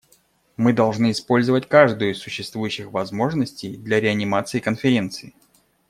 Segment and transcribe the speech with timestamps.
[0.57, 5.35] Мы должны использовать каждую из существующих возможностей для реанимации Конференции.